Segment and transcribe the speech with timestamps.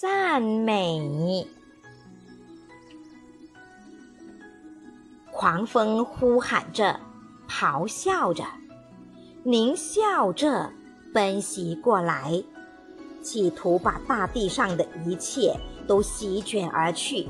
[0.00, 1.46] 赞美。
[5.30, 6.98] 狂风呼喊着，
[7.46, 8.42] 咆哮着，
[9.44, 10.72] 狞笑着，
[11.12, 12.42] 奔袭过来，
[13.22, 15.54] 企图把大地上的一切
[15.86, 17.28] 都席卷而去。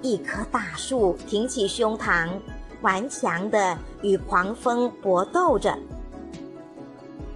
[0.00, 2.30] 一棵大树挺起胸膛，
[2.80, 5.78] 顽强地与狂风搏斗着。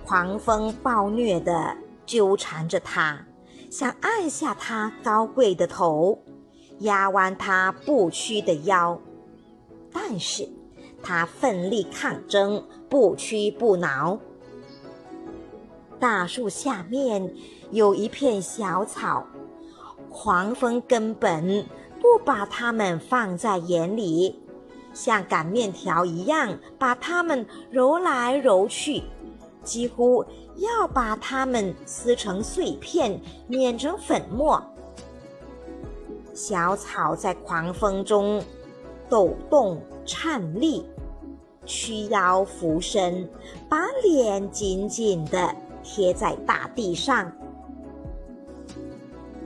[0.07, 1.77] 狂风暴虐地
[2.07, 3.27] 纠缠着它，
[3.71, 6.19] 想按下它高贵的头，
[6.80, 9.01] 压弯它不屈的腰。
[9.92, 10.48] 但是，
[11.02, 14.19] 他奋力抗争，不屈不挠。
[16.01, 17.33] 大树下面
[17.70, 19.27] 有一片小草，
[20.09, 21.64] 狂风根本
[22.00, 24.41] 不把它们放在眼里，
[24.92, 29.02] 像擀面条一样把它们揉来揉去，
[29.62, 30.24] 几乎
[30.56, 34.62] 要把它们撕成碎片，碾成粉末。
[36.34, 38.42] 小草在狂风中。
[39.08, 40.86] 抖动、颤栗，
[41.67, 43.28] 屈腰俯身，
[43.69, 45.52] 把脸紧紧地
[45.83, 47.28] 贴在大地上。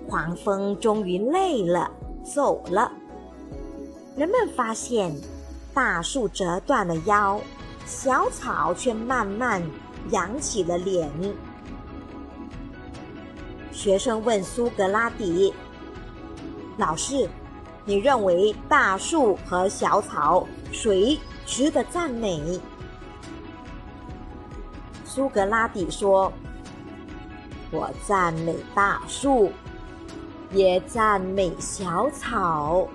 [0.07, 1.91] 狂风终于累了，
[2.23, 2.93] 走了。
[4.19, 5.17] 人们发现，
[5.73, 7.41] 大树折断了腰，
[7.87, 9.63] 小草却慢慢
[10.11, 11.11] 扬起了脸。
[13.73, 15.53] 学生问苏格拉底
[16.79, 17.29] ：“老师。”
[17.87, 22.59] 你认为大树和小草谁值得赞美？
[25.05, 26.33] 苏格拉底说
[27.71, 29.53] ：“我赞美大树，
[30.51, 32.89] 也赞美小草。”